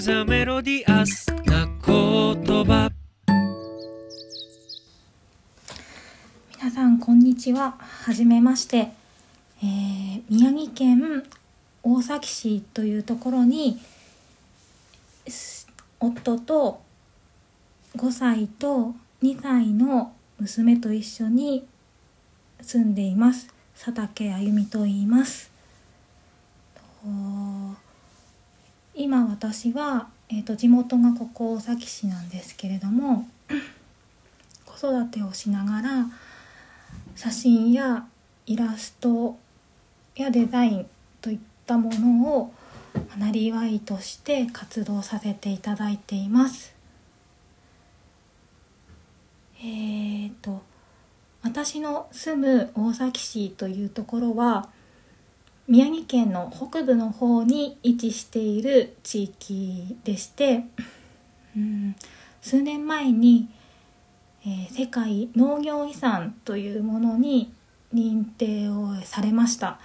[0.00, 2.88] ザメロディアスな言葉。
[6.56, 7.74] 皆さんこんにちは。
[7.80, 8.92] はじめまして、
[9.60, 11.24] えー宮城県
[11.82, 13.80] 大崎市というところに
[15.98, 16.80] 夫と
[17.96, 21.66] 5歳と2歳の娘と一緒に
[22.60, 23.48] 住んでいます。
[23.74, 25.50] 佐竹あゆみと言います。
[29.00, 33.28] 今私は、えー、と地元がここ大崎市なんですけれども
[34.66, 36.06] 子育てをしながら
[37.14, 38.04] 写真や
[38.46, 39.36] イラスト
[40.16, 40.86] やデザイン
[41.20, 42.52] といったものを
[43.16, 46.74] なりわいとして活動させていただいています。
[49.60, 50.60] えー、と
[51.44, 54.68] 私の住む大崎市というところは
[55.68, 60.64] 宮城県の北部の方に位置している地域でして、
[61.56, 61.94] うん、
[62.40, 63.48] 数年前に
[64.44, 67.52] えー世界農業遺産というものに
[67.94, 69.78] 認定をされました、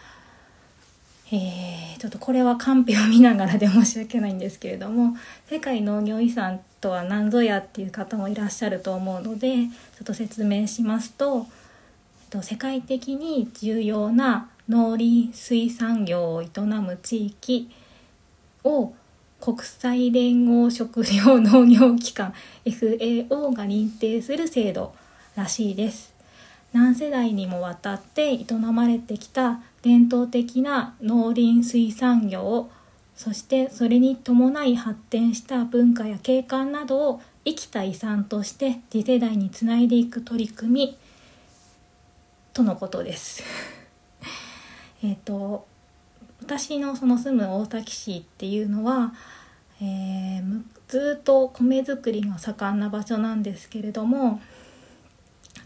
[1.31, 5.16] えーちょっとこれはカンペを見ながらで申し訳ないんですけれども
[5.47, 9.70] 世界農業遺産とは何ぞやっていう方もいらっしゃると思うのでちょ
[10.02, 11.47] っと説明しますと、
[12.23, 17.70] えっと世界的に重要な農林水産業を営む地域
[18.64, 18.96] を
[19.40, 22.34] 国際連合食糧農業機関
[22.66, 24.96] FAO が認定する制度
[25.36, 26.16] らしいです
[26.72, 32.72] 何世代にもわたって営まれてきた伝統的な農林水産業
[33.16, 40.98] そしてそれに伴い発展した文化や景観などを生きた遺産として次世代につないでいく取り組み
[42.54, 43.44] とのことです。
[45.04, 45.68] えっと
[46.42, 49.14] 私のその住む大崎市っていうのは、
[49.82, 54.40] えーずっと米作りが盛んな場所なんですけれども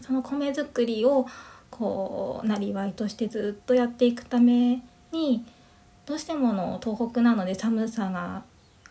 [0.00, 1.26] その米作りを
[1.70, 4.82] こうなりわいとしてずっとやっていくため
[5.12, 5.44] に
[6.06, 8.42] どうしてもの東北なので寒さが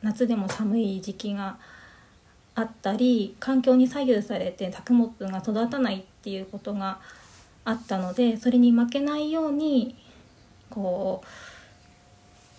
[0.03, 1.57] 夏でも寒い時期が
[2.53, 6.99] あったり環境に左右されて作物が育たないっていうことが
[7.65, 9.95] あったのでそれに負けないように
[10.69, 11.23] こ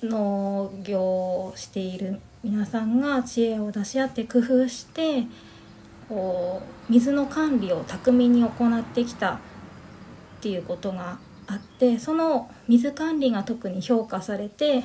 [0.02, 5.24] う農業をしている皆さんが知恵を出し合って工夫して
[6.08, 9.38] こう水の管理を巧みに行ってきたっ
[10.40, 14.84] ていうことがあってその水管理が特に評価されて、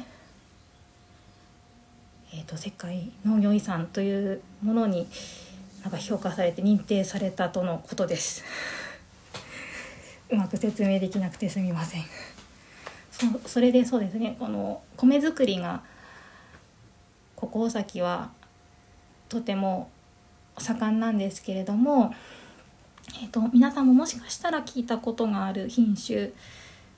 [2.34, 5.08] えー、と世界農業遺産というものに
[5.84, 8.44] なんか評価されて認定されたとのことです。
[10.30, 12.04] うまく説明できなくてすみません。
[13.14, 15.82] そそれでそうですねこの米作りが
[17.36, 18.32] ここ大崎は
[19.30, 19.90] とても
[20.58, 22.14] 盛んなんですけれども、
[23.22, 26.32] えー、と皆さんももしかしたら聞いたことがある品種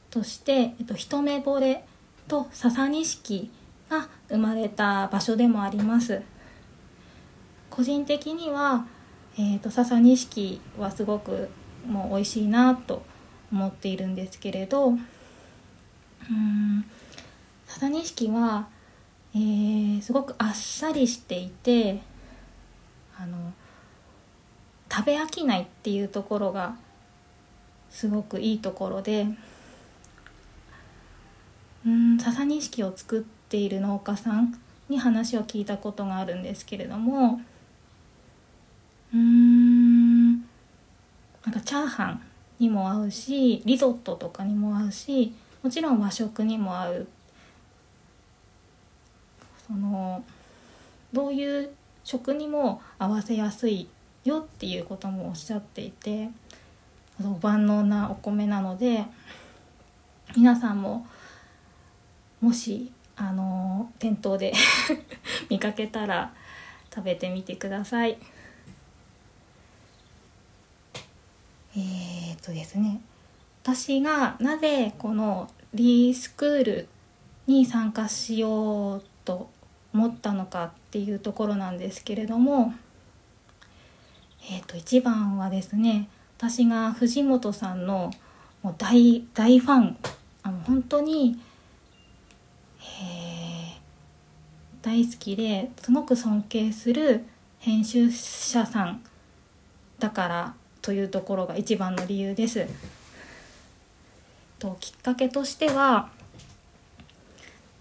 [0.09, 1.83] として、えー、と一目惚れ
[2.27, 3.51] と笹錦
[3.89, 6.21] が生まれた場所でもあります。
[7.69, 8.87] 個人的には、
[9.37, 11.49] えー、と笹錦はすごく
[11.85, 13.03] もう美味しいなと
[13.51, 14.93] 思っているんですけれど
[16.29, 16.85] うん。
[17.67, 18.67] 笹錦は、
[19.33, 22.01] えーすごくあっさりしていて
[23.17, 23.53] あの
[24.91, 26.75] 食べ飽きないっていうところが
[27.89, 29.27] すごくいいところで
[31.85, 34.57] うん笹錦を作っている農家さん
[34.89, 37.41] に話を聞いたことがあるんですけれども
[39.13, 42.21] うんなんかチャーハン
[42.59, 45.33] にも合うしリゾットとかにも合うし
[45.65, 47.07] もちろん和食にも合う
[49.65, 50.23] その
[51.11, 51.71] どういう
[52.03, 53.87] 食にも合わせやすい
[54.25, 56.29] よっていうこともおっしゃっていて
[57.41, 59.05] 万能なお米なので
[60.37, 61.07] 皆さんも
[62.41, 64.53] もしあの店頭で
[65.49, 66.31] 見かけたら
[66.93, 68.19] 食べてみてください。
[71.75, 73.01] えー、っとですね
[73.65, 76.87] 私がなぜこのリースクール
[77.47, 79.49] に参加しようと
[79.91, 82.75] 思ったのかっていうところなんですけれども、
[84.51, 88.11] えー、と一番はですね私が藤本さんの
[88.61, 89.97] もう大大ファン
[90.43, 91.39] あの本当に、
[93.01, 93.79] え
[94.83, 97.25] 大好きですごく尊敬する
[97.57, 99.01] 編集者さん
[99.97, 100.53] だから
[100.83, 102.67] というところが一番の理由です。
[104.59, 106.09] ときっかけとしては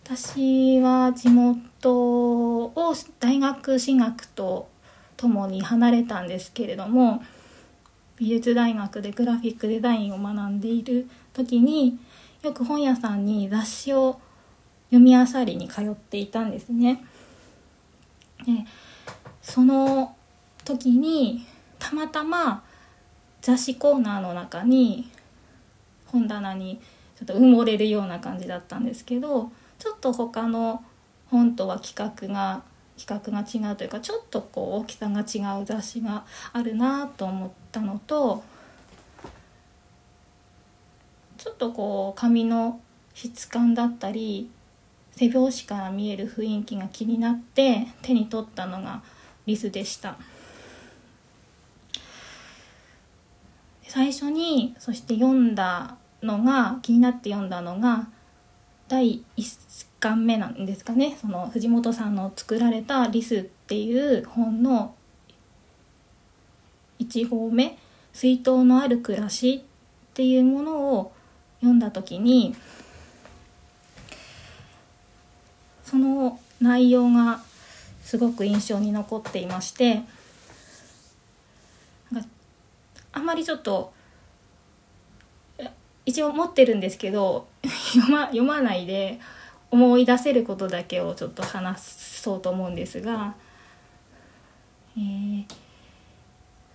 [0.05, 4.69] 私は地元を大学進学と
[5.17, 7.23] ともに離れたんですけれども
[8.17, 11.99] 美術大学でグラフィックデザインを学んでいる時に
[12.43, 14.21] よく本屋さんに雑誌を
[14.91, 17.03] 読み漁りに通っていたんですね。
[18.47, 18.65] で
[19.43, 20.15] その
[20.65, 21.47] 時に
[21.79, 22.63] たまたま
[23.41, 25.11] 雑誌コーナーの中に
[26.15, 26.81] 本棚に
[27.19, 29.51] ちょっと埋もれるような感じだったんですけど
[29.81, 30.85] ちょっと他の
[31.27, 32.63] 本とは企画が
[32.97, 38.45] 企画が違うというかちょっとこう大きさが違う雑誌があるなと思ったのと
[41.37, 42.81] ちょっとこう紙の
[43.15, 44.49] 質感だったり
[45.11, 49.03] 背表紙から見える雰囲気が気になって手に取ったのが
[49.47, 50.17] リスでした。
[53.95, 58.09] 最初にそして読んだのが気になって読んだのが
[58.89, 61.17] 第1巻目なんですかね。
[61.21, 64.95] その藤本さんの作られた「リス」っていう本の
[66.99, 67.79] 1号目
[68.13, 69.65] 「水筒のある暮らし」
[70.11, 71.13] っていうものを
[71.61, 72.55] 読んだ時に
[75.85, 77.41] その内容が
[78.03, 80.03] すごく印象に残っていまして
[83.13, 83.94] あんまりちょっと
[86.07, 87.47] 一応持ってるんですけど
[87.95, 89.21] 読ま読まないで
[89.71, 93.35] 思い出せることだけをちょっと話そうと思うんですが、
[94.97, 95.47] えー、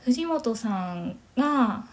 [0.01, 1.85] 藤本さんが、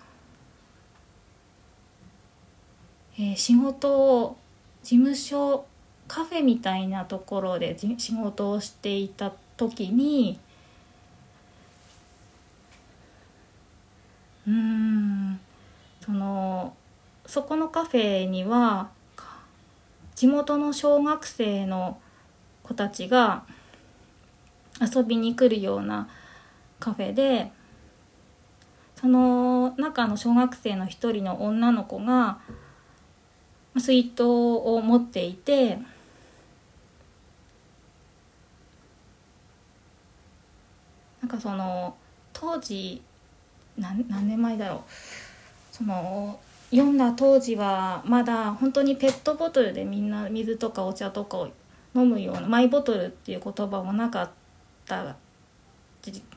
[3.18, 4.36] えー、仕事を
[4.82, 5.66] 事務所
[6.08, 10.38] カフェみたいなところで仕事をしていた時に
[14.46, 15.40] うん
[16.00, 16.74] その
[17.26, 18.90] そこのカフェには
[20.14, 22.00] 地元の小学生の
[22.62, 23.44] 子たちが
[24.80, 26.08] 遊びに来るような
[26.78, 27.50] カフェで
[29.00, 32.38] その中の小学生の一人の女の子が
[33.76, 35.78] 水筒を持っていて
[41.20, 41.96] なんかその
[42.32, 43.02] 当時
[43.76, 44.80] 何何年前だろう。
[45.72, 46.40] その
[46.76, 51.48] 読んだ当時はまだ本当にペットボトルでみんな水とかお茶とかを
[51.94, 54.30] 飲むようなマイボトルっていう言葉もなかっ
[54.84, 55.16] た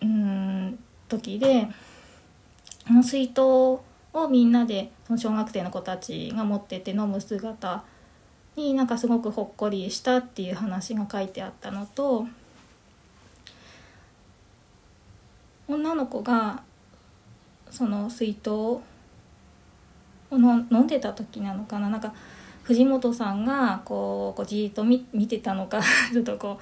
[0.01, 1.67] うん時で
[2.87, 3.83] あの水筒を
[4.29, 7.83] みんなでその小学生の子たちが持ってて飲む姿
[8.55, 12.25] になんかすごくほっこりしたっていう話が書いてあったのと
[15.67, 16.63] 女の子が
[17.69, 18.79] その水筒
[20.31, 21.89] を飲んでた時なのかな？
[21.89, 22.13] なんか
[22.63, 25.81] 藤本さんがこうこうじっと見てたのか
[26.13, 26.59] ちょっとこ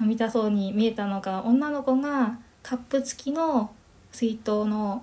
[0.00, 3.70] う飲みたそうに見えたのか女の子がカップ付きの
[4.12, 5.02] 水筒の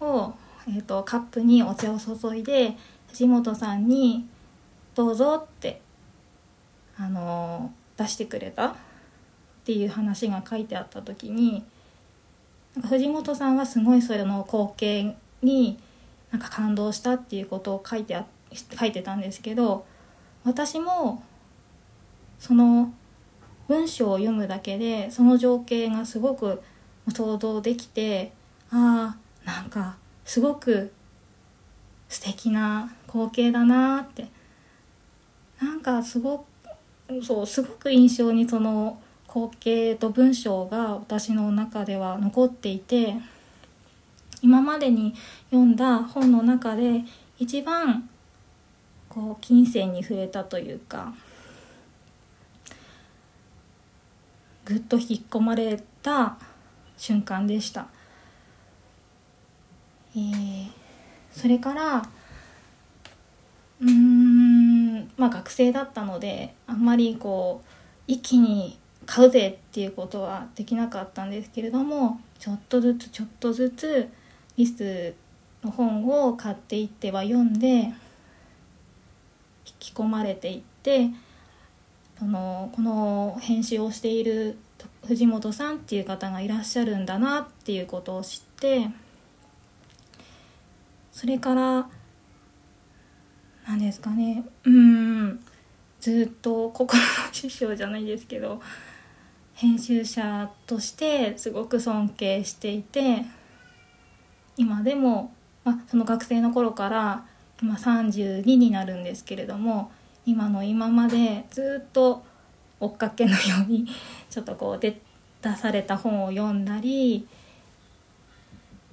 [0.00, 0.32] を、
[0.66, 2.76] えーと、カップにお茶を注いで
[3.08, 4.26] 藤本さんに
[4.94, 5.80] 「どうぞ」って
[6.98, 8.66] あの出してくれた？
[8.68, 8.74] っ
[9.64, 11.64] ていう話が書いてあった時に。
[12.74, 15.76] なんか藤本さんはすごいそれの光景に
[16.30, 19.86] なんか感動したっていうことを書いてあ書いてたんですけど
[20.44, 21.22] 私も
[22.38, 22.92] その
[23.68, 26.62] 文章を読むだけでその情景がすごく
[27.12, 28.32] 想像できて
[28.70, 30.92] ああなんかすごく
[32.08, 34.28] 素敵な光景だなって。
[35.60, 36.44] なんかすごく
[37.22, 43.14] そうすごく印象にその光景と文章が私の中では残っていて
[44.42, 45.14] 今までに
[45.50, 47.04] 読んだ本の中で
[47.38, 48.08] 一番
[49.08, 51.12] こう金銭に触れたというか
[54.64, 56.36] ぐっと引き込まれた
[56.96, 57.88] 瞬間でした。
[60.14, 60.70] えー、
[61.32, 62.08] それから
[63.80, 67.68] うんまあ学生だったのであんまりこう
[68.06, 74.08] 一気に買うぜっていうことはできなかったんですけれどもちょっとずつちょっとずつ
[74.60, 75.14] リス
[75.64, 77.94] の本を買っていっては読んで引
[79.78, 81.08] き込まれていって
[82.18, 84.58] そのこの編集をしている
[85.06, 88.88] 藤本さんっていう方がいらっしゃるんだなっていうことを知って
[91.10, 91.88] それから
[93.66, 95.40] 何ですかねうん
[96.00, 98.60] ずっと心の師匠じゃないですけど
[99.54, 103.24] 編集者としてすごく尊敬していて
[104.60, 105.32] 今でも、
[105.64, 107.24] まあ、その学生の頃から
[107.62, 109.90] 今32になるんですけれども
[110.26, 112.22] 今の今までずっと
[112.78, 113.86] 追っかけのように
[114.28, 115.00] ちょっとこうで
[115.40, 117.26] 出された本を読んだり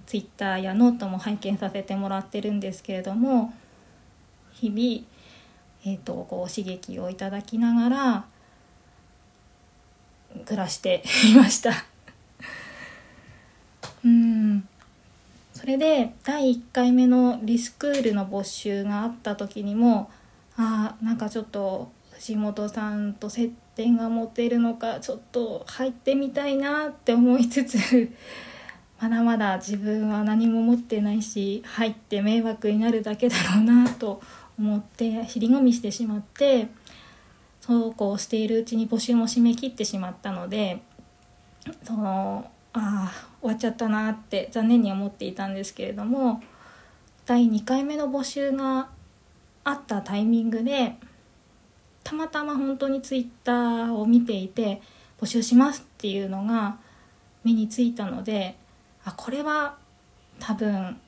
[0.06, 3.54] ツイッターやノートも拝見させてもらってるんですけれども
[4.54, 5.06] 日々、
[5.84, 8.26] えーと、こう刺激をいただきながら
[10.46, 11.72] 暮らしていました
[14.06, 14.68] うん
[15.57, 20.10] それで第1回目のリスクールの募集があった時にも
[20.56, 27.78] あなんかちょっと藤本さんと接点が持てるのかちょっと入ってみたいなって思いつつ
[29.00, 34.22] まだまだ自分は何も持ってないし入って迷惑になるだけだろうなと
[34.58, 36.70] 思って尻込みしてしまって
[37.62, 40.82] そうこうしているうちに募集も締め切ってしまったので
[41.84, 46.42] そのああ終わっちゃったなって残念に思っていたんですけれども
[47.26, 48.90] 第2回目の募集が
[49.64, 50.96] あったタイミングで
[52.04, 54.82] たまたま本当にツイッターを見ていて
[55.20, 56.78] 募集しますっていうのが
[57.44, 58.56] 目についたので
[59.04, 59.78] あこれは
[60.40, 61.00] 多分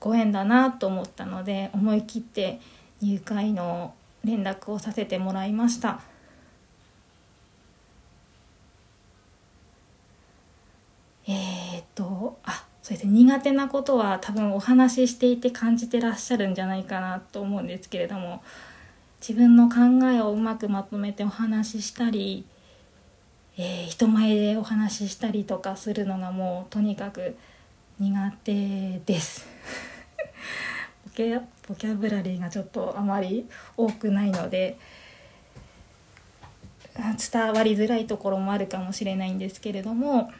[0.00, 2.60] ご縁だなと思ったので思い切って
[3.00, 6.00] 入会の連絡をさせてもらいました
[11.26, 11.84] えー、っ
[12.44, 13.12] あそうですね。
[13.12, 18.42] 苦手なことは多分お話ししていて感じてらっしゃるんじゃないかなと思うんですけれども
[19.20, 19.76] 自分の考
[20.10, 22.44] えをうまくまとめてお話ししたり
[23.56, 27.36] えー、人前でお話ししたりとかするのがもうとにかく
[28.00, 29.46] 苦手です。
[31.68, 34.76] ボキャブラリーがちょっとあまり多くないので
[37.32, 40.32] 伝わりづらいところもあるかもしれないんですけれども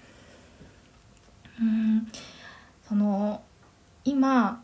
[2.95, 3.43] その
[4.05, 4.63] 今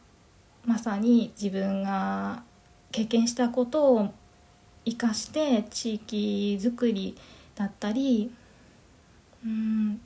[0.64, 2.44] まさに自分が
[2.92, 4.14] 経験したことを
[4.84, 7.16] 生かして地域づくり
[7.56, 8.30] だったり
[9.44, 10.00] うん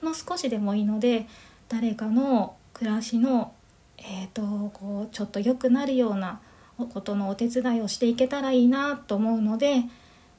[0.00, 1.28] ほんの少しでもいいので
[1.68, 3.52] 誰かの暮らしの、
[3.98, 4.42] えーと、
[4.74, 6.40] こうちょっと良くなるような
[6.78, 9.84] ことのお手伝いをしていけたらいいなと思うので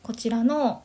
[0.04, 0.84] こちらの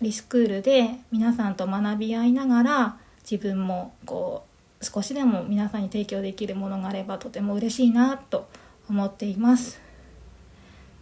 [0.00, 2.98] リスクールで皆さんと学び合いながら
[3.30, 4.46] 自分もこ
[4.80, 8.48] う少しでも皆さんに提供できるものがあればとても嬉しいなと
[8.88, 9.80] 思っています。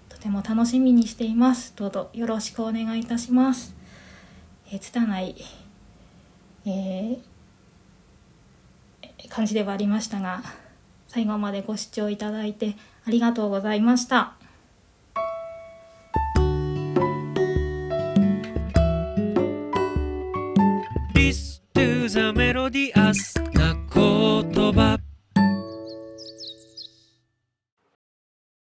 [0.08, 1.72] とても楽しみにしています。
[1.76, 3.76] どうぞよろしくお願いいたします。
[4.72, 5.36] えー、拙い、
[6.64, 10.42] えー、感じではありましたが
[11.06, 12.74] 最後までご視聴いただいて
[13.06, 14.45] ありがとうございました。
[22.66, 22.90] episodi